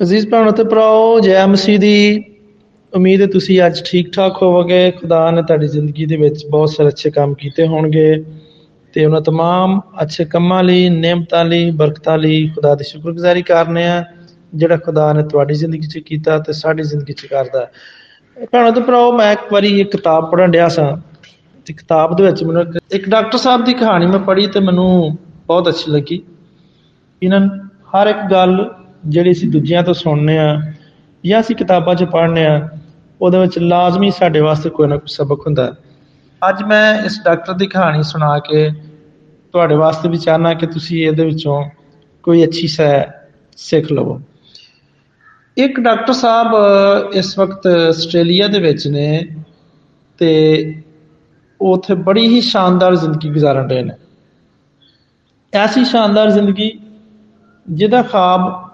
[0.00, 2.24] ਅਜ਼ੀਜ਼ ਭੈਣੋ ਤੇ ਭਰਾਓ ਜੈ ਮਸੀਹ ਦੀ
[2.92, 6.88] ਉਮੀਦ ਹੈ ਤੁਸੀਂ ਅੱਜ ਠੀਕ ਠਾਕ ਹੋਵੋਗੇ ਖੁਦਾ ਨੇ ਤੁਹਾਡੀ ਜ਼ਿੰਦਗੀ ਦੇ ਵਿੱਚ ਬਹੁਤ ਸਾਰੇ
[6.88, 8.24] ਅੱਛੇ ਕੰਮ ਕੀਤੇ ਹੋਣਗੇ
[8.94, 14.04] ਤੇ ਉਹਨਾਂ तमाम ਅੱਛੇ ਕੰਮਾਂ ਲਈ ਨਿਮਤਾਂ ਲਈ ਬਰਕਤਾਂ ਲਈ ਖੁਦਾ ਦੀ ਸ਼ੁਕਰਗੁਜ਼ਾਰੀ ਕਰਨੇ ਆ
[14.52, 17.66] ਜਿਹੜਾ ਖੁਦਾ ਨੇ ਤੁਹਾਡੀ ਜ਼ਿੰਦਗੀ 'ਚ ਕੀਤਾ ਤੇ ਸਾਡੀ ਜ਼ਿੰਦਗੀ 'ਚ ਕਰਦਾ
[18.52, 20.96] ਭੈਣੋ ਤੇ ਭਰਾਓ ਮੈਂ ਇੱਕ ਵਾਰੀ ਇੱਕ ਕਿਤਾਬ ਪੜ੍ਹਨ ਡਿਆ ਸਾਂ
[21.66, 25.16] ਤੇ ਕਿਤਾਬ ਦੇ ਵਿੱਚ ਮੈਨੂੰ ਇੱਕ ਡਾਕਟਰ ਸਾਹਿਬ ਦੀ ਕਹਾਣੀ ਮੈਂ ਪੜ੍ਹੀ ਤੇ ਮੈਨੂੰ
[25.46, 26.22] ਬਹੁਤ ਅੱਛੀ ਲੱਗੀ
[27.22, 27.40] ਇਹਨਾਂ
[27.94, 28.58] ਹਰ ਇੱਕ ਗੱਲ
[29.05, 30.73] ਜਿਹੜੀ ਅਸੀਂ ਦੂਜਿਆਂ ਤੋਂ ਸੁਣਨੇ ਆ
[31.25, 32.69] ਜਾਂ ਅਸੀਂ ਕਿਤਾਬਾਂ 'ਚ ਪੜ੍ਹਨੇ ਆ
[33.21, 35.75] ਉਹਦੇ ਵਿੱਚ ਲਾਜ਼ਮੀ ਸਾਡੇ ਵਾਸਤੇ ਕੋਈ ਨਾ ਕੋਈ ਸਬਕ ਹੁੰਦਾ।
[36.49, 38.69] ਅੱਜ ਮੈਂ ਇਸ ਡਾਕਟਰ ਦੀ ਕਹਾਣੀ ਸੁਣਾ ਕੇ
[39.53, 41.63] ਤੁਹਾਡੇ ਵਾਸਤੇ ਵੀ ਚਾਹਨਾ ਕਿ ਤੁਸੀਂ ਇਹਦੇ ਵਿੱਚੋਂ
[42.23, 43.05] ਕੋਈ ਅੱਛੀ ਸੈ
[43.57, 44.21] ਸਿੱਖ ਲਵੋ।
[45.57, 46.47] ਇੱਕ ਡਾਕਟਰ ਸਾਹਿਬ
[47.13, 49.27] ਇਸ ਵਕਤ ਆਸਟ੍ਰੇਲੀਆ ਦੇ ਵਿੱਚ ਨੇ
[50.17, 50.83] ਤੇ
[51.61, 53.93] ਉਹ ਉੱਥੇ ਬੜੀ ਹੀ ਸ਼ਾਨਦਾਰ ਜ਼ਿੰਦਗੀ ਗੁਜ਼ਾਰਨ ਰਹੇ ਨੇ।
[55.53, 56.79] ਐਸੀ ਸ਼ਾਨਦਾਰ ਜ਼ਿੰਦਗੀ
[57.69, 58.70] ਜਿਹਦਾ ਖਾਬ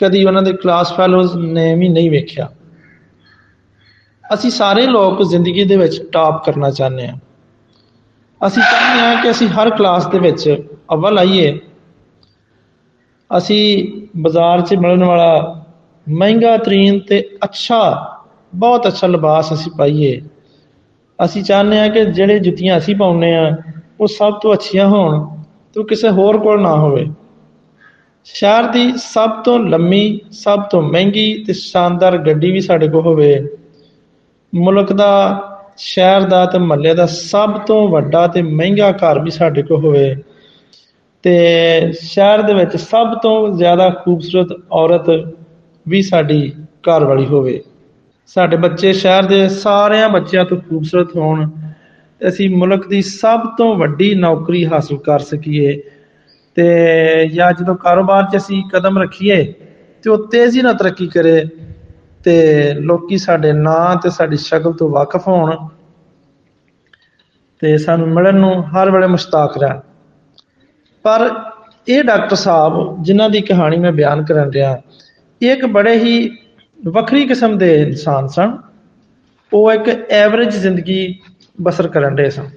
[0.00, 2.48] ਕਦੀ ਉਹਨਾਂ ਦੇ ਕਲਾਸ ਫੈਲੋਜ਼ ਨੇ ਵੀ ਨਹੀਂ ਵੇਖਿਆ।
[4.34, 7.16] ਅਸੀਂ ਸਾਰੇ ਲੋਕ ਜ਼ਿੰਦਗੀ ਦੇ ਵਿੱਚ ਟਾਪ ਕਰਨਾ ਚਾਹੁੰਦੇ ਹਾਂ।
[8.46, 10.62] ਅਸੀਂ ਚਾਹੁੰਦੇ ਹਾਂ ਕਿ ਅਸੀਂ ਹਰ ਕਲਾਸ ਦੇ ਵਿੱਚ
[10.94, 11.60] ਅਵਲ ਆਈਏ।
[13.38, 15.64] ਅਸੀਂ ਬਾਜ਼ਾਰ 'ਚ ਮਿਲਣ ਵਾਲਾ
[16.08, 18.10] ਮਹਿੰਗਾ, ਤਰੀਨ ਤੇ ਅੱਛਾ,
[18.54, 20.20] ਬਹੁਤ ਅੱਛਾ ਲਿਬਾਸ ਅਸੀਂ ਪਾਈਏ।
[21.24, 23.56] ਅਸੀਂ ਚਾਹੁੰਦੇ ਹਾਂ ਕਿ ਜਿਹੜੇ ਜੁੱਤੀਆਂ ਅਸੀਂ ਪਾਉਨੇ ਆ
[24.00, 25.36] ਉਹ ਸਭ ਤੋਂ ਅੱਛੀਆਂ ਹੋਣ,
[25.74, 27.06] ਤੇ ਕਿਸੇ ਹੋਰ ਕੋਲ ਨਾ ਹੋਵੇ।
[28.24, 33.48] ਸ਼ਹਿਰ ਦੀ ਸਭ ਤੋਂ ਲੰਮੀ, ਸਭ ਤੋਂ ਮਹਿੰਗੀ ਤੇ ਸ਼ਾਨਦਾਰ ਗੱਡੀ ਵੀ ਸਾਡੇ ਕੋਲ ਹੋਵੇ।
[34.54, 35.40] ਮੁਲਕ ਦਾ,
[35.76, 40.16] ਸ਼ਹਿਰ ਦਾ ਤੇ ਮਹੱਲੇ ਦਾ ਸਭ ਤੋਂ ਵੱਡਾ ਤੇ ਮਹਿੰਗਾ ਘਰ ਵੀ ਸਾਡੇ ਕੋਲ ਹੋਵੇ।
[41.22, 45.34] ਤੇ ਸ਼ਹਿਰ ਦੇ ਵਿੱਚ ਸਭ ਤੋਂ ਜ਼ਿਆਦਾ ਖੂਬਸੂਰਤ ਔਰਤ
[45.88, 47.62] ਵੀ ਸਾਡੀ ਘਰ ਵਾਲੀ ਹੋਵੇ।
[48.26, 51.50] ਸਾਡੇ ਬੱਚੇ ਸ਼ਹਿਰ ਦੇ ਸਾਰਿਆਂ ਬੱਚਿਆਂ ਤੋਂ ਖੂਬਸੂਰਤ ਹੋਣ।
[52.28, 55.82] ਅਸੀਂ ਮੁਲਕ ਦੀ ਸਭ ਤੋਂ ਵੱਡੀ ਨੌਕਰੀ ਹਾਸਲ ਕਰ ਸਕੀਏ।
[56.54, 59.42] ਤੇ ਜਾਂ ਜਦੋਂ ਕਾਰੋਬਾਰ 'ਚ ਅਸੀਂ ਕਦਮ ਰੱਖੀਏ
[60.02, 61.44] ਤੇ ਉਹ ਤੇਜ਼ੀ ਨਾਲ ਤਰੱਕੀ ਕਰੇ
[62.24, 65.56] ਤੇ ਲੋਕੀ ਸਾਡੇ ਨਾਂ ਤੇ ਸਾਡੀ ਸ਼ਕਲ ਤੋਂ ਵਾਕਿਫ ਹੋਣ
[67.60, 69.80] ਤੇ ਸਾਨੂੰ ਮਿਲਣ ਨੂੰ ਹਰ ਵੇਲੇ ਮੁਸ਼ਤਾਕ ਰਹਿਣ।
[71.02, 71.30] ਪਰ
[71.88, 74.80] ਇਹ ਡਾਕਟਰ ਸਾਹਿਬ ਜਿਨ੍ਹਾਂ ਦੀ ਕਹਾਣੀ ਮੈਂ ਬਿਆਨ ਕਰਨ ਰਿਹਾ
[75.42, 76.38] ਇੱਕ ਬੜੇ ਹੀ
[76.86, 78.58] ਵੱਖਰੀ ਕਿਸਮ ਦੇ ਇਨਸਾਨ ਸਨ।
[79.52, 81.20] ਉਹ ਇੱਕ ਐਵਰੇਜ ਜ਼ਿੰਦਗੀ
[81.62, 82.48] ਬਸਰ ਕਰਨ ਦੇ ਸਨ।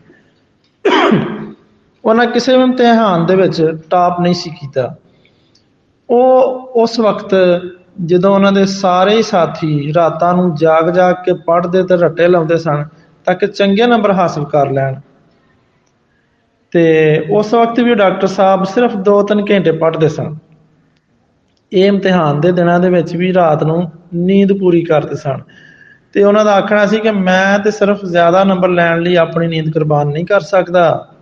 [2.07, 4.95] ਉਹਨਾਂ ਕਿਸੇ ਵੀ ਇਮਤਿਹਾਨ ਦੇ ਵਿੱਚ ਟਾਪ ਨਹੀਂ ਸੀ ਕੀਤਾ।
[6.09, 6.44] ਉਹ
[6.75, 7.35] ਉਸ ਵਕਤ
[8.06, 12.57] ਜਦੋਂ ਉਹਨਾਂ ਦੇ ਸਾਰੇ ਹੀ ਸਾਥੀ ਰਾਤਾਂ ਨੂੰ ਜਾਗ ਜਾਗ ਕੇ ਪੜ੍ਹਦੇ ਤੇ ਰੱਟੇ ਲਾਉਂਦੇ
[12.57, 12.85] ਸਨ,
[13.25, 14.96] ਤਾਂ ਕਿ ਚੰਗੇ ਨੰਬਰ ਹਾਸਲ ਕਰ ਲੈਣ।
[16.72, 20.38] ਤੇ ਉਸ ਵਕਤ ਵੀ ਡਾਕਟਰ ਸਾਹਿਬ ਸਿਰਫ 2-3 ਘੰਟੇ ਪੜ੍ਹਦੇ ਸਨ।
[21.73, 25.41] ਇਹ ਇਮਤਿਹਾਨ ਦੇ ਦਿਨਾਂ ਦੇ ਵਿੱਚ ਵੀ ਰਾਤ ਨੂੰ ਨੀਂਦ ਪੂਰੀ ਕਰਦੇ ਸਨ।
[26.13, 29.73] ਤੇ ਉਹਨਾਂ ਦਾ ਆਖਣਾ ਸੀ ਕਿ ਮੈਂ ਤੇ ਸਿਰਫ ਜ਼ਿਆਦਾ ਨੰਬਰ ਲੈਣ ਲਈ ਆਪਣੀ ਨੀਂਦ
[29.73, 31.13] ਕੁਰਬਾਨ ਨਹੀਂ ਕਰ ਸਕਦਾ।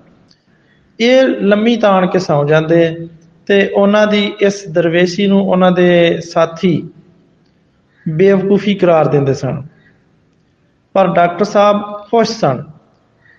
[1.00, 3.08] ਇਹ ਲੰਮੀ ਤਾਣ ਕੇ ਸੌ ਜਾਂਦੇ
[3.48, 6.90] ਤੇ ਉਹਨਾਂ ਦੀ ਇਸ ਦਰਵੇਸ਼ੀ ਨੂੰ ਉਹਨਾਂ ਦੇ ਸਾਥੀ
[8.10, 9.64] ਬੇਵਕੂਫੀ ਕਰਾਰ ਦਿੰਦੇ ਸਨ।
[10.94, 12.64] ਪਰ ਡਾਕਟਰ ਸਾਹਿਬ ਖੁਸ਼ ਸਨ।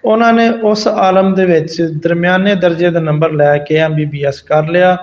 [0.04, 4.96] ਉਹਨਾਂ ਨੇ ਉਸ ਆਲਮ ਦੇ ਵਿੱਚ ਦਰਮਿਆਨੇ ਦਰਜੇ ਦਾ ਨੰਬਰ ਲੈ ਕੇ ਐਮਬੀਬੀਐਸ ਕਰ ਲਿਆ।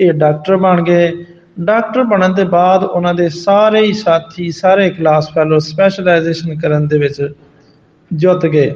[0.00, 1.24] ਇਹ ਡਾਕਟਰ ਬਣ ਗਏ।
[1.60, 6.98] ਡਾਕਟਰ ਬਣਨ ਦੇ ਬਾਅਦ ਉਹਨਾਂ ਦੇ ਸਾਰੇ ਹੀ ਸਾਥੀ, ਸਾਰੇ ਕਲਾਸ ਫੈਲੋ ਸਪੈਸ਼ਲਾਈਜੇਸ਼ਨ ਕਰਨ ਦੇ
[6.98, 7.32] ਵਿੱਚ
[8.12, 8.74] ਜੁੱਟ ਗਏ।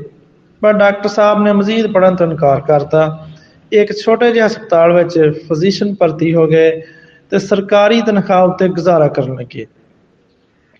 [0.66, 3.02] ਪਰ ਡਾਕਟਰ ਸਾਹਿਬ ਨੇ ਮਜ਼ੀਦ ਪੜਨ ਤੋਂ ਇਨਕਾਰ ਕਰਤਾ।
[3.72, 5.18] ਇੱਕ ਛੋਟੇ ਜਿਹੇ ਹਸਪਤਾਲ ਵਿੱਚ
[5.48, 6.70] ਫਿਜ਼ੀਸ਼ੀਅਨ ਭਰਤੀ ਹੋ ਗਏ
[7.32, 9.66] ਤੇ ਸਰਕਾਰੀ ਤਨਖਾਹ ਉੱਤੇ ਗੁਜ਼ਾਰਾ ਕਰਨ ਲੱਗੇ।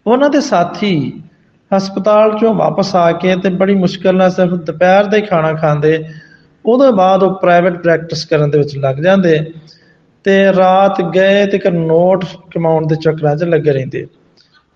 [0.07, 0.91] ਉਹਨਾਂ ਦੇ ਸਾਥੀ
[1.71, 6.05] ਹਸਪਤਾਲ ਚੋਂ ਵਾਪਸ ਆ ਕੇ ਤੇ ਬੜੀ ਮੁਸ਼ਕਲ ਨਾਲ ਸਿਰਫ ਦੁਪਹਿਰ ਦਾ ਹੀ ਖਾਣਾ ਖਾਂਦੇ,
[6.65, 9.39] ਉਹਦੇ ਬਾਅਦ ਉਹ ਪ੍ਰਾਈਵੇਟ ਪ੍ਰੈਕਟਿਸ ਕਰਨ ਦੇ ਵਿੱਚ ਲੱਗ ਜਾਂਦੇ
[10.25, 14.07] ਤੇ ਰਾਤ ਗਏ ਤੇ ਕਰ ਨੋਟ ਕਮਾਉਣ ਦੇ ਚੱਕਰਾਂ 'ਚ ਲੱਗੇ ਰਹਿੰਦੇ।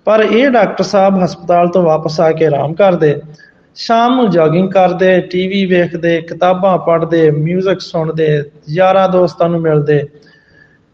[0.07, 3.15] ਪਰ ਇਹ ਡਾਕਟਰ ਸਾਹਿਬ ਹਸਪਤਾਲ ਤੋਂ ਵਾਪਸ ਆ ਕੇ ਆਰਾਮ ਕਰਦੇ
[3.81, 10.03] ਸ਼ਾਮ ਨੂੰ ਜੋਗਿੰਗ ਕਰਦੇ ਟੀਵੀ ਵੇਖਦੇ, ਕਿਤਾਬਾਂ ਪੜ੍ਹਦੇ 뮤직 ਸੁਣਦੇ, ਯਾਰਾਂ ਦੋਸਤਾਂ ਨੂੰ ਮਿਲਦੇ।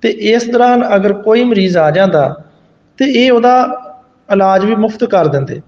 [0.02, 2.44] ਤੇ ਇਸ ਦੌਰਾਨ ਅਗਰ ਕੋਈ ਮਰੀਜ਼ ਆ ਜਾਂਦਾ,
[2.98, 3.54] ਤੇ ਇਹ ਉਹਦਾ
[4.32, 5.60] ਇਲਾਜ ਵੀ ਮੁਫਤ ਕਰ ਦਿੰਦੇ।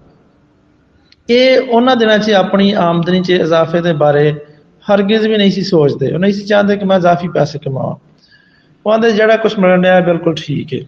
[1.29, 4.31] ਇਹ ਉਹਨਾਂ ਦਿਨਾਂ 'ਚ ਆਪਣੀ ਆਮਦਨੀ 'ਚ ਇਜ਼ਾਫੇ ਦੇ ਬਾਰੇ
[4.85, 7.95] ਹਰਗਿਜ਼ ਵੀ ਨਹੀਂ ਸੀ ਸੋਚਦੇ। ਉਹ ਨਹੀਂ ਸੀ ਚਾਹੁੰਦੇ ਕਿ ਮੈਂ ਇਜ਼ਾਫੀ ਪੈਸੇ ਕਮਾਵਾਂ।
[8.85, 10.79] ਉਹਦੇ ਜਿਹੜਾ ਕੁਝ ਮਿਲਣ ਰਿਹਾ ਬਿਲਕੁਲ ਠੀਕ ਹੈ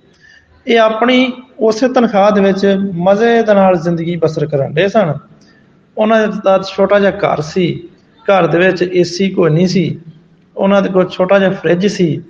[0.68, 5.14] ਇਹ ਆਪਣੀ ਉਸੇ ਤਨਖਾਹ ਦੇ ਵਿੱਚ ਮਜ਼ੇ ਦੇ ਨਾਲ ਜ਼ਿੰਦਗੀ ਬਸਰ ਕਰਨ ਦੇ ਸਨ।
[5.98, 7.90] ਉਹਨਾਂ ਦਾ ਛੋਟਾ ਜਿਹਾ ਘਰ ਸੀ,
[8.26, 10.00] ਘਰ ਦੇ ਵਿੱਚ ਏਸੀ ਕੋਈ ਨਹੀਂ ਸੀ,
[10.58, 12.22] ਉਹਨਾਂ ਦੇ ਕੋਲ ਛੋਟਾ ਜਿਹਾ ਫ੍ਰਿਜ ਸੀ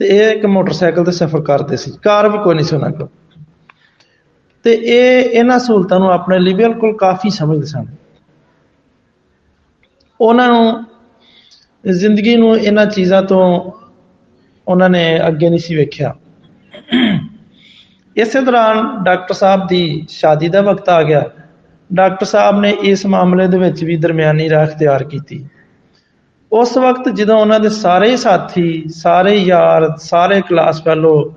[0.00, 3.08] ਤੇ ਇਹ ਇੱਕ ਮੋਟਰਸਾਈਕਲ ਤੇ ਸਫ਼ਰ ਕਰਦੇ ਸੀ, ਕਾਰ ਵੀ ਕੋਈ ਨਹੀਂ ਸੀ ਉਹਨਾਂ ਕੋਲ।
[4.64, 7.86] ਤੇ ਇਹ ਇਹਨਾਂ ਸਹੂਲਤਾਂ ਨੂੰ ਆਪਣੇ ਲਈ ਬਿਲਕੁਲ ਕਾਫੀ ਸਮਝਦੇ ਸਨ।
[10.20, 10.84] ਉਹਨਾਂ ਨੂੰ
[11.84, 13.72] ਜ਼ਿੰਦਗੀ ਨੂੰ ਇਹਨਾਂ ਚੀਜ਼ਾਂ ਤੋਂ
[14.68, 16.14] ਉਹਨਾਂ ਨੇ ਅੱਗੇ ਨਹੀਂ ਸੀ ਵੇਖਿਆ।
[18.16, 21.24] ਇਸੇ ਦੌਰਾਨ ਡਾਕਟਰ ਸਾਹਿਬ ਦੀ ਸ਼ਾਦੀ ਦਾ ਵਕਤ ਆ ਗਿਆ।
[21.90, 25.44] ਡਾਕਟਰ ਸਾਹਿਬ ਨੇ ਇਸ ਮਾਮਲੇ ਦੇ ਵਿੱਚ ਵੀ ਦਰਮਿਆਨੀ ਰਾਹ ਇਖਤਿਆਰ ਕੀਤੀ।
[26.52, 31.34] ਉਸ ਵਕਤ ਜਦੋਂ ਉਹਨਾਂ ਦੇ ਸਾਰੇ ਸਾਥੀ, ਸਾਰੇ ਯਾਰ, ਸਾਰੇ ਕਲਾਸ ਫੈਲੋ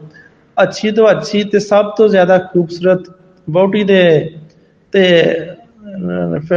[0.58, 3.04] ਅੱਛੀ ਤੋਂ ਅੱਛੀ ਤੇ ਸਭ ਤੋਂ ਜ਼ਿਆਦਾ ਖੂਬਸੂਰਤ
[3.48, 4.04] ਬੌਟੀ ਦੇ
[4.94, 5.04] ਤੇ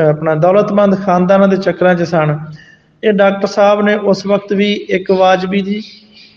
[0.00, 2.38] ਆਪਣਾ ਦੌਲਤਮੰਦ ਖਾਨਦਾਨਾਂ ਦੇ ਚੱਕਰਾਂ 'ਚ ਸਨ।
[3.02, 5.82] ਇਹ ਡਾਕਟਰ ਸਾਹਿਬ ਨੇ ਉਸ ਵਕਤ ਵੀ ਇੱਕ ਵਾਜਬੀ ਜੀ,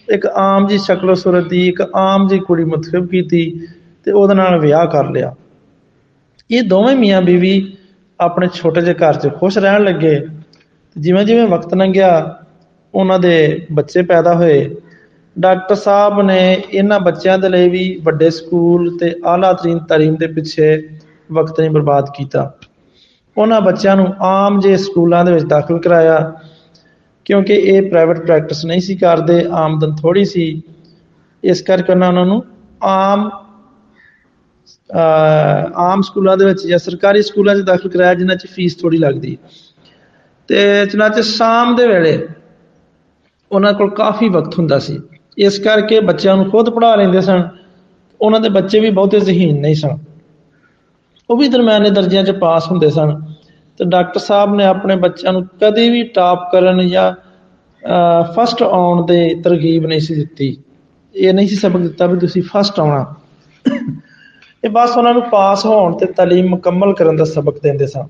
[0.10, 3.68] ਇੱਕ ਆਮ ਜੀ ਸ਼ਕਲ ਸੂਰਤ ਦੀ, ਇੱਕ ਆਮ ਜੀ ਕੁੜੀ ਮੁਤਖਬ ਕੀਤੀ
[4.06, 5.34] ਤੇ ਉਹਦੇ ਨਾਲ ਵਿਆਹ ਕਰ ਲਿਆ।
[6.50, 7.54] ਇਹ ਦੋਵੇਂ ਮੀਆਂ ਬੀਵੀ
[8.20, 10.20] ਆਪਣੇ ਛੋਟੇ ਜਿਹੇ ਘਰ 'ਚ ਖੁਸ਼ ਰਹਿਣ ਲੱਗੇ।
[10.96, 12.10] ਜਿਵੇਂ ਜਿਵੇਂ ਵਕਤ ਲੰਘਿਆ,
[12.94, 14.76] ਉਹਨਾਂ ਦੇ ਬੱਚੇ ਪੈਦਾ ਹੋਏ।
[15.36, 20.28] ਡਾਕਟਰ ਸਾਹਿਬ ਨੇ ਇਹਨਾਂ ਬੱਚਿਆਂ ਦੇ ਲਈ ਵੀ ਵੱਡੇ ਸਕੂਲ ਤੇ ਆਲਾ ਤਰੀਨ ਤਾਲੀਮ ਦੇ
[20.28, 20.76] ਪਿੱਛੇ
[21.30, 22.52] ਵਕਤ ਨਹੀਂ ਬਰਬਾਦ ਕੀਤਾ।
[23.38, 26.32] ਉਹਨਾਂ ਬੱਚਿਆਂ ਨੂੰ ਆਮ ਜੇ ਸਕੂਲਾਂ ਦੇ ਵਿੱਚ ਦਾਖਲ ਕਰਾਇਆ,
[27.26, 30.62] ਕਿਉਂਕਿ ਇਹ ਪ੍ਰਾਈਵੇਟ ਪ੍ਰੈਕਟਿਸ ਨਹੀਂ ਸੀ ਕਰਦੇ, ਆਮਦਨ ਥੋੜੀ ਸੀ।
[31.44, 32.44] ਇਸ ਕਰਕੇ ਉਹਨਾਂ ਨੂੰ
[32.84, 33.30] ਆਮ
[35.76, 39.38] ਆਮ ਸਕੂਲਾਂ ਦੇ ਵਿੱਚ ਜਾਂ ਸਰਕਾਰੀ ਸਕੂਲਾਂ 'ਚ ਦਾਖਲ ਕਰਾਇਆ, ਜਿਨ੍ਹਾਂ 'ਚ ਫੀਸ ਥੋੜੀ ਲੱਗਦੀ।
[40.48, 42.28] ਤੇ ਚਨਾਚੇ ਸ਼ਾਮ ਦੇ ਵੇਲੇ
[43.52, 45.00] ਉਹਨਾਂ ਕੋਲ ਕਾਫੀ ਵਕਤ ਹੁੰਦਾ ਸੀ।
[45.38, 47.48] ਇਸ ਕਰਕੇ ਬੱਚਿਆਂ ਨੂੰ ਖੁਦ ਪੜ੍ਹਾ ਲੈਂਦੇ ਸਨ।
[48.22, 49.98] ਉਹਨਾਂ ਦੇ ਬੱਚੇ ਵੀ ਬਹੁਤੇ ਜ਼ਹੀਨ ਨਹੀਂ ਸਨ।
[51.30, 53.22] ਉਹ ਵੀ ਦਰਮਿਆਨੇ ਦਰਜਿਆਂ 'ਚ ਪਾਸ ਹੁੰਦੇ ਸਨ।
[53.78, 57.14] ਤੇ ਡਾਕਟਰ ਸਾਹਿਬ ਨੇ ਆਪਣੇ ਬੱਚਿਆਂ ਨੂੰ ਕਦੇ ਵੀ ਟਾਪ ਕਰਨ ਜਾਂ
[58.34, 60.58] ਫਸਟ ਆਉਣ ਦੇ ਤਰਗੀਬ ਨਹੀਂ ਸੀ ਦਿੱਤੀ।
[61.16, 63.16] ਇਹ ਨਹੀਂ ਸੀ ਸਬਕ ਦਿੱਤਾ ਵੀ ਤੁਸੀਂ ਫਸਟ ਆਉਣਾ।
[64.66, 68.08] ਇਹ ਬਸ ਉਹਨਾਂ ਨੂੰ ਪਾਸ ਹੋਣ ਤੇ ਤਾਲੀਮ ਮੁਕੰਮਲ ਕਰਨ ਦਾ ਸਬਕ ਦਿੰਦੇ ਸਨ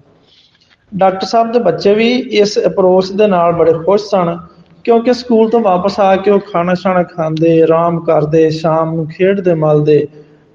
[0.91, 2.07] ਡਾਕਟਰ ਸਾਹਿਬ ਦੇ ਬੱਚੇ ਵੀ
[2.41, 4.37] ਇਸ ਅਪਰੋਚ ਦੇ ਨਾਲ ਬੜੇ ਖੁਸ਼ ਸਨ,
[4.85, 9.53] ਕਿਉਂਕਿ ਸਕੂਲ ਤੋਂ ਵਾਪਸ ਆ ਕੇ ਉਹ ਖਾਣਾ ਛਾਣਾ ਖਾਂਦੇ, ਆਰਾਮ ਕਰਦੇ, ਸ਼ਾਮ ਨੂੰ ਖੇਡਦੇ,
[9.53, 10.07] ਮਲਦੇ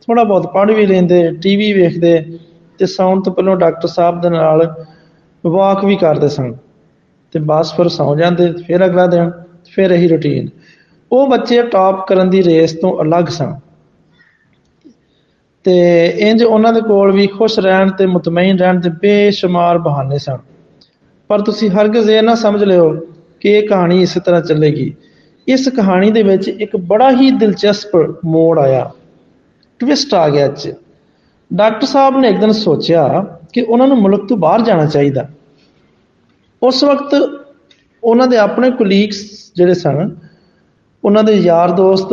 [0.03, 2.19] ਥੋੜਾ ਬਹੁਤ ਪੜ੍ਹ ਵੀ ਲੈਂਦੇ ਟੀਵੀ ਵੇਖਦੇ
[2.81, 4.67] ਤੇ ਸੌਣ ਤੋਂ ਪਹਿਲਾਂ ਡਾਕਟਰ ਸਾਹਿਬ ਦੇ ਨਾਲ
[5.45, 6.53] ਵਾਕ ਵੀ ਕਰਦੇ ਸਨ।
[7.35, 9.31] ਤੇ ਬਸ ਫਿਰ ਸੌ ਜਾਂਦੇ, ਫਿਰ ਅਗਲਾ ਦਿਨ,
[9.75, 10.49] ਫਿਰ ਇਹੀ ਰੁਟੀਨ
[11.11, 13.55] ਉਹ ਬੱਚੇ ਟਾਪ ਕਰਨ ਦੀ ਰੇਸ ਤੋਂ ਅਲੱਗ ਸਨ।
[15.65, 20.39] ਤੇ ਇੰਜ ਉਹਨਾਂ ਦੇ ਕੋਲ ਵੀ ਖੁਸ਼ ਰਹਿਣ ਤੇ ਮਤਮਈਨ ਰਹਿਣ ਦੇ ਬੇਸ਼ੁਮਾਰ ਬਹਾਨੇ ਸਨ।
[21.29, 22.91] ਪਰ ਤੁਸੀਂ ਹਰਗਜ਼ ਇਹ ਨਾ ਸਮਝ ਲਿਓ
[23.41, 24.95] ਕਿ ਇਹ ਕਹਾਣੀ ਇਸੇ ਤਰ੍ਹਾਂ ਚੱਲੇਗੀ।
[25.49, 28.91] ਇਸ ਕਹਾਣੀ ਦੇ ਵਿੱਚ ਇੱਕ ਬੜਾ ਹੀ ਦਿਲਚਸਪ ਮੋੜ ਆਇਆ।
[29.79, 30.75] ਟਵਿਸਟ ਆ ਗਿਆ ਚ
[31.51, 33.07] ਡਾਕਟਰ ਸਾਹਿਬ ਨੇ ਇੱਕ ਦਿਨ ਸੋਚਿਆ
[33.53, 35.29] ਕਿ ਉਹਨਾਂ ਨੂੰ ਮੁਲਕ ਤੋਂ ਬਾਹਰ ਜਾਣਾ ਚਾਹੀਦਾ।
[36.63, 37.15] ਉਸ ਵਕਤ
[38.05, 40.17] ਉਹਨਾਂ ਦੇ ਆਪਣੇ ਕੁਲੀਗਸ ਜਿਹੜੇ ਸਨ,
[41.05, 42.13] ਉਹਨਾਂ ਦੇ ਯਾਰ ਦੋਸਤ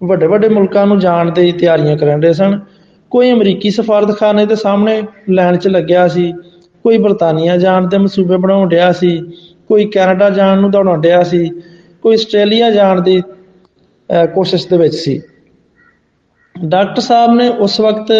[0.00, 2.60] ਵੱਡੇ ਵੱਡੇ ਮੁਲਕਾਂ ਨੂੰ ਜਾਣ ਦੀ ਤਿਆਰੀਆਂ ਕਰਨ ਰਹੇ ਸਨ।
[3.12, 6.32] ਕੋਈ ਅਮਰੀਕੀ ਸਫਾਰਤਖਾਨੇ ਦੇ ਸਾਹਮਣੇ ਲਾਈਨ 'ਚ ਲੱਗਿਆ ਸੀ।
[6.84, 9.18] ਕੋਈ ਬਰਤਾਨੀਆ ਜਾਣ ਦੇ ਮਸੂਬੇ ਬਣਾਉਣ ਰਿਹਾ ਸੀ।
[9.68, 11.48] ਕੋਈ ਕੈਨੇਡਾ ਜਾਣ ਨੂੰ ਦੌੜਨ ਰਿਹਾ ਸੀ।
[12.02, 13.22] ਕੋਈ ਆਸਟ੍ਰੇਲੀਆ ਜਾਣ ਦੀ
[14.34, 15.20] ਕੋਸ਼ਿਸ਼ ਦੇ ਵਿੱਚ ਸੀ।
[16.54, 18.12] ਡਾਕਟਰ ਸਾਹਿਬ ਨੇ ਉਸ ਵਕਤ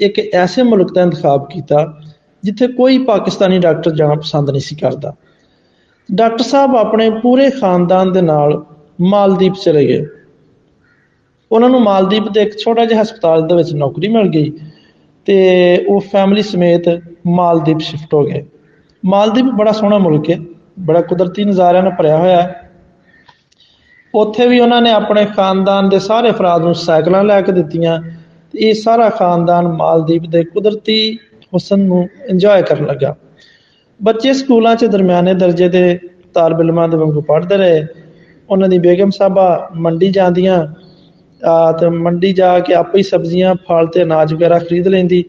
[0.00, 1.86] ਇੱਕ ਐਸੇ ਮੁਲਕ ਦਾ ਇੰਤਖਾਬ ਕੀਤਾ,
[2.44, 5.14] ਜਿੱਥੇ ਕੋਈ ਪਾਕਿਸਤਾਨੀ ਡਾਕਟਰ ਜਾਣਾ ਪਸੰਦ ਨਹੀਂ ਸੀ ਕਰਦਾ।
[6.08, 8.64] ਡਾਕਟਰ ਸਾਹਿਬ ਆਪਣੇ ਪੂਰੇ ਖਾਨਦਾਨ ਦੇ ਨਾਲ
[9.00, 10.06] ਮਾਲਦੀਪ ਚਲੇ ਗਏ।
[11.54, 14.52] ਉਹਨਾਂ ਨੂੰ ਮਾਲਦੀਪ ਦੇ ਇੱਕ ਛੋਟਾ ਜਿਹਾ ਹਸਪਤਾਲ ਦੇ ਵਿੱਚ ਨੌਕਰੀ ਮਿਲ ਗਈ
[15.24, 15.36] ਤੇ
[15.88, 18.44] ਉਹ ਫੈਮਿਲੀ ਸਮੇਤ ਮਾਲਦੀਪ ਸ਼ਿਫਟ ਹੋ ਗਏ।
[19.04, 20.38] ਮਾਲਦੀਪ ਬੜਾ ਸੋਹਣਾ ਮੁਲਕ ਹੈ,
[20.78, 22.70] ਬੜਾ ਕੁਦਰਤੀ ਨਜ਼ਾਰਿਆਂ ਨਾਲ ਭਰਿਆ ਹੋਇਆ ਹੈ।
[24.14, 28.02] ਉੱਥੇ ਵੀ ਉਹਨਾਂ ਨੇ ਆਪਣੇ ਖਾਨਦਾਨ ਦੇ ਸਾਰੇ ਅਫਰਾਦ ਨੂੰ ਸਾਈਕਲਾਂ ਲੈ ਕੇ ਦਿੱਤੀਆਂ।
[28.52, 31.18] ਤੇ ਇਹ ਸਾਰਾ ਖਾਨਦਾਨ ਮਾਲਦੀਪ ਦੇ ਕੁਦਰਤੀ
[31.54, 33.16] ਹੁਸਨ ਨੂੰ ਇੰਜੋਏ ਕਰਨ ਲੱਗਾ।
[34.02, 35.98] ਬੱਚੇ ਸਕੂਲਾਂ 'ਚ ਦਰਮਿਆਨੇ ਦਰਜੇ ਦੇ
[36.34, 37.86] ਤਾਲਬ ਇਲਮਾਂ ਦੇ ਵਾਂਗੂ ਪੜ੍ਹਦੇ ਰਹੇ।
[38.50, 40.74] ਉਹਨਾਂ ਦੀ ਬੇਗਮ ਸਾਹਿਬਾ ਮੰਡੀ ਜਾਂਦੀਆਂ। ਆ
[41.80, 45.24] ਤੇ ਮੰਡੀ ਜਾ ਕੇ ਆਪੇ ਹੀ ਸਬਜ਼ੀਆਂ, ਫਲ ਤੇ ਅਨਾਜ ਵਗੈਰਾ ਖਰੀਦ ਲੈਂਦੀ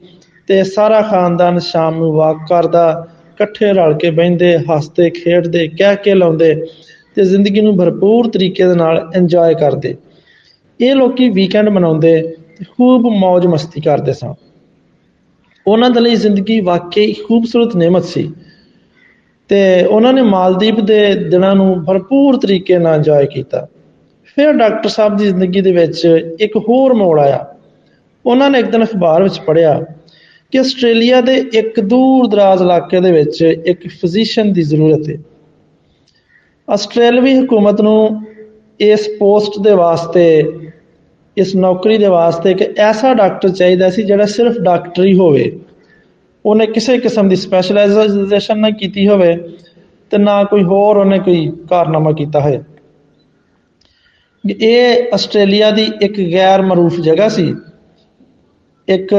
[0.49, 6.13] ਤੇ ਸਾਰਾ ਖਾਨਦਾਨ ਸ਼ਾਮ ਨੂੰ ਵਾਕ ਕਰਦਾ, ਇਕੱਠੇ ਰਲ ਕੇ ਬੈੰਦੇ ਹੱਸਦੇ, ਖੇਡਦੇ, ਕਹਿ ਕੇ
[6.13, 6.53] ਲਾਉਂਦੇ
[7.15, 9.95] ਤੇ ਜ਼ਿੰਦਗੀ ਨੂੰ ਭਰਪੂਰ ਤਰੀਕੇ ਦੇ ਨਾਲ ਇੰਜੋਏ ਕਰਦੇ।
[10.79, 12.21] ਇਹ ਲੋਕੀ ਵੀਕਐਂਡ ਮਨਾਉਂਦੇ
[12.57, 14.33] ਤੇ ਖੂਬ ਮौज ਮਸਤੀ ਕਰਦੇ ਸਨ।
[15.65, 18.31] ਉਹਨਾਂ ਦੇ ਲਈ ਜ਼ਿੰਦਗੀ ਵਾਕਈ ਖੂਬਸੂਰਤ ਨਿਮਤ ਸੀ
[19.49, 23.67] ਤੇ ਉਹਨਾਂ ਨੇ ਮਾਲਦੀਪ ਦੇ ਦਿਨਾਂ ਨੂੰ ਭਰਪੂਰ ਤਰੀਕੇ ਨਾਲ ਇੰਜੋਏ ਕੀਤਾ।
[24.35, 26.05] ਫਿਰ ਡਾਕਟਰ ਸਾਹਿਬ ਦੀ ਜ਼ਿੰਦਗੀ ਦੇ ਵਿੱਚ
[26.39, 27.45] ਇੱਕ ਹੋਰ ਮੋੜ ਆਇਆ।
[28.25, 29.73] ਉਹਨਾਂ ਨੇ ਇੱਕ ਦਿਨ ਅਖਬਾਰ ਵਿੱਚ ਪੜ੍ਹਿਆ
[30.53, 35.15] ਕਿ ਆਸਟ੍ਰੇਲੀਆ ਦੇ ਇੱਕ ਦੂਰ ਦਰਾਜ਼ ਇਲਾਕੇ ਦੇ ਵਿੱਚ ਇੱਕ ਫਿਜ਼ੀਸ਼ੀਅਨ ਦੀ ਜ਼ਰੂਰਤ ਹੈ
[36.67, 38.21] ਆਸਟ੍ਰੇਲੀਆਈ ਹਕੂਮਤ ਨੂੰ
[38.79, 40.43] ਇਸ ਪੋਸਟ ਦੇ ਵਾਸਤੇ,
[41.37, 45.59] ਇਸ ਨੌਕਰੀ ਦੇ ਵਾਸਤੇ ਇੱਕ ਐਸਾ ਡਾਕਟਰ ਚਾਹੀਦਾ ਸੀ ਜਿਹੜਾ ਸਿਰਫ ਡਾਕਟਰੀ ਹੋਵੇ।
[46.45, 49.35] ਉਹਨੇ ਕਿਸੇ ਕਿਸਮ ਦੀ ਸਪੈਸ਼ਲਾਈਜੇਸ਼ਨ ਨਾ ਕੀਤੀ ਹੋਵੇ
[50.11, 52.59] ਤੇ ਨਾ ਕੋਈ ਹੋਰ ਉਹਨੇ ਕੋਈ ਕਾਰਨਾਮਾ ਕੀਤਾ ਹੋਵੇ
[54.45, 57.55] ਇਹ ਆਸਟ੍ਰੇਲੀਆ ਦੀ ਇੱਕ ਗੈਰ ਮਰੂਫ ਜਗ੍ਹਾ ਸੀ।
[58.87, 59.13] ਇੱਕ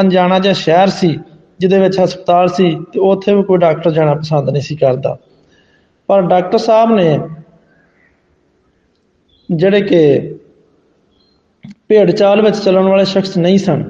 [0.00, 1.18] ਅਣਜਾਣਾ ਜਿਹਾ ਸ਼ਹਿਰ ਸੀ,
[1.60, 5.16] ਜਿਹਦੇ ਵਿੱਚ ਹਸਪਤਾਲ ਸੀ ਤੇ ਉੱਥੇ ਵੀ ਕੋਈ ਡਾਕਟਰ ਜਾਣਾ ਪਸੰਦ ਨਹੀਂ ਸੀ ਕਰਦਾ।
[6.08, 7.18] ਪਰ ਡਾਕਟਰ ਸਾਹਿਬ ਨੇ
[9.48, 10.34] ਜਿਹੜੇ ਕਿ
[11.88, 13.82] ਭੇਡ ਚਾਲ ਵਿੱਚ ਚੱਲਣ ਵਾਲੇ ਸ਼ਖਸ ਨਹੀਂ ਸਨ,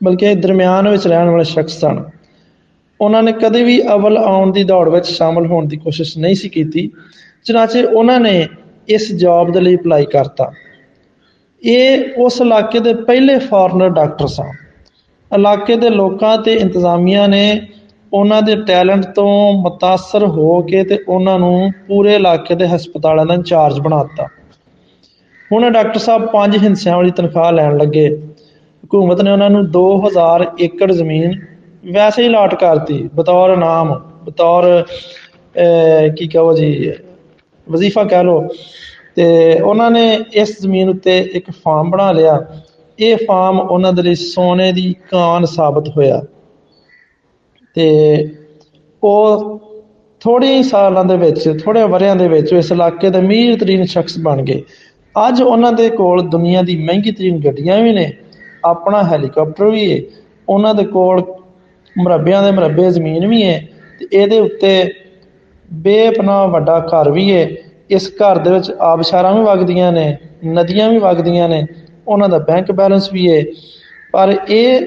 [0.00, 2.02] ਬਲਕਿ ਦਰਮਿਆਨ ਵਿੱਚ ਰਹਿਣ ਵਾਲੇ ਸ਼ਖਸ ਸਨ,
[3.00, 6.48] ਉਹਨਾਂ ਨੇ ਕਦੇ ਵੀ ਅਵਲ ਆਉਣ ਦੀ ਦੌੜ ਵਿੱਚ ਸ਼ਾਮਲ ਹੋਣ ਦੀ ਕੋਸ਼ਿਸ਼ ਨਹੀਂ ਸੀ
[6.48, 6.90] ਕੀਤੀ।
[7.44, 8.48] ਚਨਾਚੇ ਉਹਨਾਂ ਨੇ
[8.87, 10.51] ਇਸ ਜੌਬ ਦੇ ਲਈ ਅਪਲਾਈ ਕਰਤਾ
[11.63, 14.51] ਇਹ ਉਸ ਇਲਾਕੇ ਦੇ ਪਹਿਲੇ ਫੋਰਨਰ ਡਾਕਟਰ ਸਨ
[15.31, 17.61] ਇਲਾਕੇ ਦੇ ਲੋਕਾਂ ਤੇ ਇੰਤਜ਼ਾਮੀਆਂ ਨੇ
[18.11, 19.27] ਉਹਨਾਂ ਦੇ ਟੈਲੈਂਟ ਤੋਂ
[19.63, 24.27] متاثر ਹੋ ਕੇ ਤੇ ਉਹਨਾਂ ਨੂੰ ਪੂਰੇ ਇਲਾਕੇ ਦੇ ਹਸਪਤਾਲਾਂ ਦਾ ਇੰਚਾਰਜ ਬਣਾਤਾ
[25.51, 28.07] ਹੁਣ ਡਾਕਟਰ ਸਾਹਿਬ ਪੰਜ ਹਿੰਸਿਆਂ ਵਾਲੀ ਤਨਖਾਹ ਲੈਣ ਲੱਗੇ
[28.83, 31.39] ਹਕੂਮਤ ਨੇ ਉਹਨਾਂ ਨੂੰ 2000 ਏਕੜ ਜ਼ਮੀਨ
[31.93, 33.93] ਵੈਸੇ ਹੀ ਲਾਟ ਕਰਤੀ ਬਤੌਰ ਇਨਾਮ
[34.23, 34.65] ਬਤੌਰ
[35.55, 36.91] ਅਹ, ਕੀ ਕਹੋ ਜੀ
[37.70, 38.48] ਵਜ਼ੀਫਾ ਕਹਿ ਲਓ।
[39.16, 42.62] ਤੇ ਉਹਨਾਂ ਨੇ ਇਸ ਜ਼ਮੀਨ ਉੱਤੇ ਇੱਕ ਫਾਰਮ ਬਣਾ ਲਿਆ।
[42.98, 46.22] ਇਹ ਫਾਰਮ ਉਹਨਾਂ ਦੇ ਲਈ ਸੋਨੇ ਦੀ ਕਾਨ ਸਾਬਤ ਹੋਇਆ।
[47.74, 48.28] ਤੇ
[49.02, 49.58] ਉਹ
[50.20, 54.18] ਥੋੜੇ ਹੀ ਸਾਲਾਂ ਦੇ ਵਿੱਚ ਥੋੜੇ ਵਰਿਆਂ ਦੇ ਵਿੱਚ ਇਸ ਇਲਾਕੇ ਦੇ ਅਮੀਰ ਤਰੀਨ ਸ਼ਖਸ
[54.18, 54.62] ਬਣ ਗਏ।
[55.28, 58.12] ਅੱਜ ਉਹਨਾਂ ਦੇ ਕੋਲ ਦੁਨੀਆ ਦੀ ਮਹਿੰਗੀ ਤਰੀਨ ਗੱਡੀਆਂ ਵੀ ਨੇ,
[58.64, 60.00] ਆਪਣਾ ਹੈਲੀਕਾਪਟਰ ਵੀ ਹੈ
[60.48, 61.22] ਉਹਨਾਂ ਦੇ ਕੋਲ
[61.98, 63.68] ਮਰੱਬਿਆਂ ਦੇ ਮਰੱਬੇ ਜ਼ਮੀਨ ਵੀ ਹੈ
[64.00, 64.92] ਤੇ ਇਹਦੇ ਉੱਤੇ
[65.72, 67.48] ਬੇਪਨਾਹ ਵੱਡਾ ਘਰ ਵੀ ਹੈ
[67.90, 71.66] ਇਸ ਘਰ ਦੇ ਵਿੱਚ ਆਬਸ਼ਾਰਾਂ ਵੀ ਵਗਦੀਆਂ ਨੇ, ਨਦੀਆਂ ਵੀ ਵਗਦੀਆਂ ਨੇ,
[72.08, 73.42] ਉਹਨਾਂ ਦਾ ਬੈਂਕ ਬੈਲੈਂਸ ਵੀ ਹੈ
[74.12, 74.80] ਪਰ ਇਹ,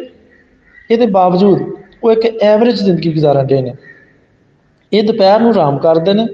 [0.92, 1.62] ਇਹਦੇ ਬਾਵਜੂਦ
[2.04, 3.74] ਉਹ ਇੱਕ ਐਵਰੇਜ ਜ਼ਿੰਦਗੀ ਗੁਜ਼ਾਰਨ ਦੇ ਨੇ।
[4.94, 6.28] ਇਹ ਦੁਪਹਿਰ ਨੂੰ ਆਰਾਮ ਕਰਦੇ ਨੇ।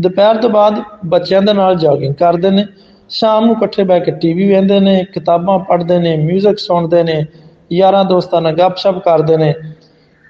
[0.00, 2.66] ਦੁਪਹਿਰ ਤੋਂ ਬਾਅਦ ਬੱਚਿਆਂ ਦੇ ਨਾਲ ਜੋਗਿੰਗ ਕਰਦੇ ਨੇ।
[3.08, 7.24] ਸ਼ਾਮ ਨੂੰ ਇਕੱਠੇ ਬੈ ਕੇ ਟੀਵੀ ਵੇਖਦੇ ਨੇ, ਕਿਤਾਬਾਂ ਪੜ੍ਹਦੇ ਨੇ 뮤직 ਸੁਣਦੇ ਨੇ,
[7.72, 9.54] ਯਾਰਾਂ ਦੋਸਤਾਂ ਨਾਲ ਗੱਪਸ਼ਪ ਕਰਦੇ ਨੇ।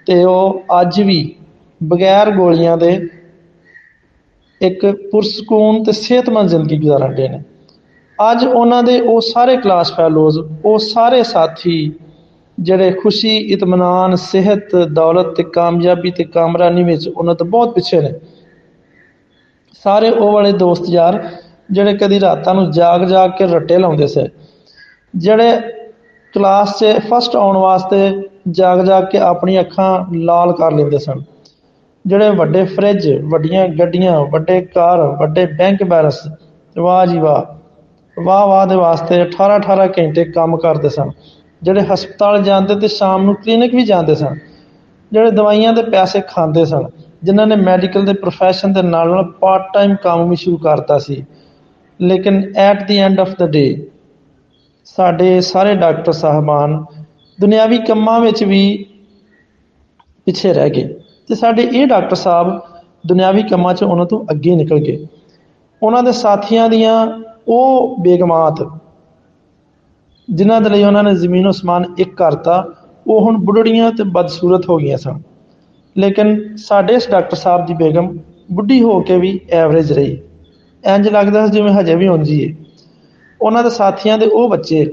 [0.06, 1.34] ਤੇ ਉਹ ਅੱਜ ਵੀ
[1.82, 3.08] ਬਗੈਰ ਗੋਲੀਆਂ ਦੇ
[4.62, 7.42] ਇੱਕ ਪੁਰਸਕੂਨ ਤੇ ਸਿਹਤਮੰਦ ਜ਼ਿੰਦਗੀ ਗੁਜ਼ਾਰਨ ਦੇ ਨੇ।
[8.18, 11.92] ਅੱਜ ਉਹਨਾਂ ਦੇ ਉਹ ਸਾਰੇ ਕਲਾਸ ਫੈਲੋਜ਼, ਉਹ ਸਾਰੇ ਸਾਥੀ
[12.58, 18.12] ਜਿਹੜੇ ਖੁਸ਼ੀ, ਇਤਮਾਨਾਨ, ਸਿਹਤ, ਦੌਲਤ ਤੇ ਕਾਮਯਾਬੀ ਤੇ ਕਾਮਰਾਨੀ ਵਿੱਚ ਉਹਨਾਂ ਤੋਂ ਬਹੁਤ ਪਿੱਛੇ ਨੇ।
[19.84, 21.22] ਸਾਰੇ ਉਹ ਵਾਲੇ ਦੋਸਤ ਯਾਰ
[21.70, 24.28] ਜਿਹੜੇ ਕਦੀ ਰਾਤਾਂ ਨੂੰ ਜਾਗ ਜਾਗ ਕੇ ਰੱਟੇ ਲਾਉਂਦੇ ਸੀ,
[25.14, 25.60] ਜਿਹੜੇ
[26.34, 28.10] ਕਲਾਸ 'ਚ ਫਸਟ ਆਉਣ ਵਾਸਤੇ
[28.50, 31.22] ਜਾਗ ਜਾਗ ਕੇ ਆਪਣੀ ਅੱਖਾਂ ਲਾਲ ਕਰ ਲੈਂਦੇ ਸਨ।
[32.06, 36.28] ਜਿਹੜੇ ਵੱਡੇ ਫ੍ਰਿਜ ਵੱਡੀਆਂ ਗੱਡੀਆਂ, ਵੱਡੇ ਕਾਰ, ਵੱਡੇ ਬੈਂਕ ਬੈਲੈਂਸ
[36.78, 37.62] ਵਾਹ ਜੀ ਵਾਹ।
[38.22, 41.10] ਵਾਹ ਵਾਹ ਦੇ ਵਾਸਤੇ 18 18 ਘੰਟੇ ਕੰਮ ਕਰਦੇ ਸਨ।
[41.62, 44.38] ਜਿਹੜੇ ਹਸਪਤਾਲ ਜਾਂਦੇ ਤੇ ਸ਼ਾਮ ਨੂੰ ਕਲੀਨਿਕ ਵੀ ਜਾਂਦੇ ਸਨ।
[45.12, 46.88] ਜਿਹੜੇ ਦਵਾਈਆਂ ਦੇ ਪੈਸੇ ਖਾਂਦੇ ਸਨ,
[47.22, 51.24] ਜਿਨ੍ਹਾਂ ਨੇ ਮੈਡੀਕਲ ਦੇ profession ਦੇ ਨਾਲ ਨਾਲ ਪਾਰਟ ਟਾਈਮ ਕੰਮ ਵੀ ਸ਼ੁਰੂ ਕਰਤਾ ਸੀ।
[52.00, 53.90] ਲੇਕਿਨ at the end of the day
[54.84, 56.84] ਸਾਡੇ ਸਾਰੇ ਡਾਕਟਰ, ਸਾਹਿਬਾਨ
[57.40, 58.86] ਦੁਨਿਆਵੀ ਕੰਮਾਂ ਵਿੱਚ ਵੀ
[60.24, 60.94] ਪਿੱਛੇ ਰਹਿ ਗਏ।
[61.32, 62.48] ਤੇ ਸਾਡੇ ਇਹ ਡਾਕਟਰ ਸਾਹਿਬ
[63.06, 65.06] ਦੁਨਿਆਵੀ ਕੰਮਾਂ 'ਚ ਉਹਨਾਂ ਤੋਂ ਅੱਗੇ ਨਿਕਲ ਗਏ।
[65.82, 66.96] ਉਹਨਾਂ ਦੇ ਸਾਥੀਆਂ ਦੀਆਂ
[67.48, 68.62] ਉਹ ਬੇਗਮਾਤ,
[70.28, 72.64] ਜਿਨ੍ਹਾਂ ਦੇ ਲਈ ਉਹਨਾਂ ਨੇ ਜ਼ਮੀਨ ਅਸਮਾਨ ਇੱਕ ਕਰਤਾ
[73.06, 75.22] ਉਹ ਹੁਣ ਬੁੱਢੜੀਆਂ ਤੇ ਬਦਸੂਰਤ ਹੋ ਗਈਆਂ ਸਨ।
[75.96, 78.12] ਲੇਕਿਨ ਸਾਡੇ ਇਸ ਡਾਕਟਰ ਸਾਹਿਬ ਦੀ ਬੇਗਮ
[78.52, 80.16] ਬੁੱਢੀ ਹੋ ਕੇ ਵੀ ਐਵਰੇਜ ਰਹੀ।
[80.84, 82.54] ਇੰਜ ਲੱਗਦਾ ਸੀ ਜਿਵੇਂ ਹਜੇ ਵੀ ਉਂਝੀ ਹੈ
[83.40, 84.86] ਉਹਨਾਂ ਦੇ ਸਾਥੀਆਂ ਦੇ ਉਹ ਬੱਚੇ,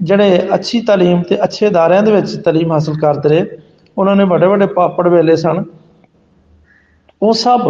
[0.00, 3.46] ਜਿਹੜੇ ਅੱਛੀ ਤਾਲੀਮ ਤੇ ਅੱਛੇ ਅਦਾਰਿਆਂ ਦੇ ਵਿੱਚ ਤਾਲੀਮ ਹਾਸਲ ਕਰਦੇ ਰਹੇ
[3.98, 5.64] ਉਹਨਾਂ ਨੇ ਵੱਡੇ ਵੱਡੇ ਪਾਪੜ ਵੇਲੇ ਸਨ।
[7.22, 7.60] ਉਹ ਸਭ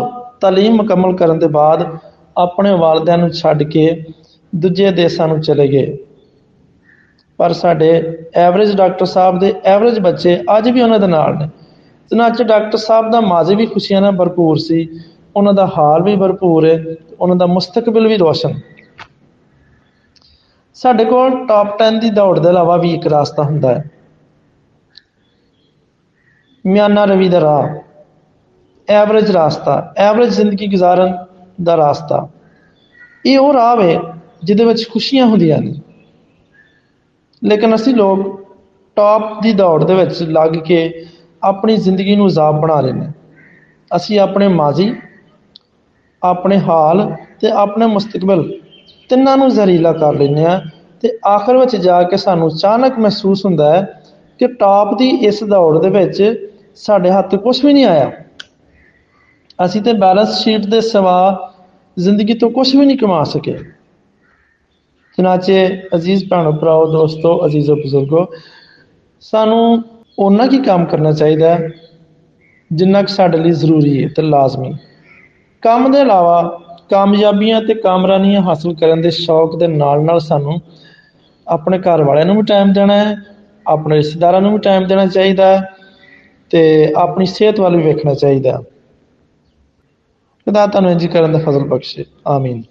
[0.40, 1.98] ਤਾਲੀਮ ਮੁਕੰਮਲ ਕਰਨ ਦੇ ਬਾਅਦ
[2.36, 4.04] ਆਪਣੇ ਵਾਲਿਆਂ ਨੂੰ ਛੱਡ ਕੇ
[4.56, 5.98] ਦੂਜੇ ਦੇਸ਼ਾਂ ਨੂੰ ਚਲੇ ਗਏ।
[7.36, 11.48] ਪਰ ਸਾਡੇ ਐਵਰੇਜ ਡਾਕਟਰ ਸਾਹਿਬ ਦੇ ਐਵਰੇਜ ਬੱਚੇ ਅੱਜ ਵੀ ਉਹਨਾਂ ਦੇ ਨਾਲ ਨੇ।
[12.10, 14.88] ਚਨਾਚ ਡਾਕਟਰ ਸਾਹਿਬ ਦਾ ਮਾਜ਼ੀ ਵੀ ਖੁਸ਼ੀਆਂ ਨਾਲ ਭਰਪੂਰ ਸੀ।
[15.36, 16.84] ਉਹਨਾਂ ਦਾ ਹਾਲ ਵੀ ਭਰਪੂਰ ਹੈ
[17.20, 18.60] ਉਹਨਾਂ ਦਾ ਮੁਸਤਕਬਲ ਵੀ ਰੋਸ਼ਨ।
[20.74, 23.90] ਸਾਡੇ ਕੋਲ ਟਾਪ 10 ਦੀ ਦੌੜ ਦੇ ਇਲਾਵਾ ਵੀ ਇੱਕ ਰਾਸਤਾ ਹੁੰਦਾ ਹੈ।
[26.66, 27.68] ਮਿਆਨਾ ਰਵੀ ਦਾ ਰਾਹ।
[28.88, 31.16] ਐਵਰੇਜ ਰਾਸਤਾ, ਐਵਰੇਜ ਜ਼ਿੰਦਗੀ ਗੁਜ਼ਾਰਨ
[31.62, 32.28] ਦਾ ਰਾਸਤਾ।
[33.26, 34.00] ਇਹ ਉਹ ਰਾਹ ਹੈ
[34.44, 35.74] ਜਿਹਦੇ ਵਿੱਚ ਖੁਸ਼ੀਆਂ ਹੁੰਦੀਆਂ ਨੇ।
[37.44, 38.46] ਲੇਕਿਨ ਅਸੀਂ ਲੋਕ
[38.96, 41.06] ਟਾਪ ਦੀ ਦੌੜ ਦੇ ਵਿੱਚ ਲੱਗ ਕੇ
[41.42, 43.12] ਆਪਣੀ ਜ਼ਿੰਦਗੀ ਨੂੰ ਜ਼ਾਬ ਬਣਾ ਲੈਂਦੇ ਹਾਂ
[43.96, 44.94] ਅਸੀਂ ਆਪਣੇ ਮਾਜ਼ੀ
[46.22, 48.52] ਆਪਣੇ ਹਾਲ ਤੇ ਆਪਣੇ ਮੁਸਤਕਬਲ
[49.08, 50.60] ਤਿੰਨਾਂ ਨੂੰ ਜ਼ਹਿਰੀਲਾ ਕਰ ਲੈਂਦੇ ਆ
[51.00, 54.02] ਤੇ ਆਖਰ ਵਿੱਚ ਜਾ ਕੇ ਸਾਨੂੰ ਅਚਾਨਕ ਮਹਿਸੂਸ ਹੁੰਦਾ ਹੈ
[54.38, 56.47] ਕਿ ਟਾਪ ਦੀ ਇਸ ਦੌੜ ਦੇ ਵਿੱਚ
[56.78, 58.10] ਸਾਡੇ ਹੱਥ ਕੁਝ ਵੀ ਨਹੀਂ ਆਇਆ।
[59.58, 61.16] ਅਸੀਂ ਤੇ ਬੈਲੈਂਸ ਸ਼ੀਟ ਦੇ ਸਿਵਾ
[61.96, 63.56] ਜ਼ਿੰਦਗੀ ਤੋਂ ਕੁਝ ਵੀ ਨਹੀਂ ਕਮਾ ਸਕੇ।
[65.18, 68.26] ਚਨਾਚੇ ਅਜ਼ੀਜ਼ ਭੈਣੋ ਭਰਾਓ, ਦੋਸਤੋ, ਅਜ਼ੀਜ਼ੋ ਬਜ਼ੁਰਗੋ,
[69.22, 69.82] ਸਾਨੂੰ
[70.18, 71.68] ਉਹਨਾਂ ਕੀ ਕੰਮ ਕਰਨਾ ਚਾਹੀਦਾ ਹੈ
[72.70, 74.72] ਜਿੰਨਾ ਕਿ ਸਾਡੇ ਲਈ ਜ਼ਰੂਰੀ ਹੈ ਤੇ ਲਾਜ਼ਮੀ।
[75.62, 76.42] ਕੰਮ ਦੇ ਇਲਾਵਾ
[76.90, 80.60] ਕਾਮਯਾਬੀਆਂ ਤੇ ਕਾਮਰਾਨੀਆਂ ਹਾਸਲ ਕਰਨ ਦੇ ਸ਼ੌਕ ਦੇ ਨਾਲ ਨਾਲ ਸਾਨੂੰ
[81.46, 83.16] ਆਪਣੇ ਘਰ ਵਾਲਿਆਂ ਨੂੰ ਵੀ ਟਾਈਮ ਦੇਣਾ ਹੈ,
[83.66, 85.77] ਆਪਣੇ ਰਿਸ਼ਤੇਦਾਰਾਂ ਨੂੰ ਵੀ ਟਾਈਮ ਦੇਣਾ ਚਾਹੀਦਾ ਹੈ
[86.50, 88.62] ਤੇ ਆਪਣੀ ਸਿਹਤ ਵੱਲ ਵੀ ਵੇਖਣਾ ਚਾਹੀਦਾ। ਹੈ
[90.46, 92.62] ਖੁਦਾ ਤੁਹਾਨੂੰ ਇੰਜ ਕਰਨ ਦਾ ਫਜ਼ਲ ਬਖਸ਼ੇ। ਆਮੀਨ।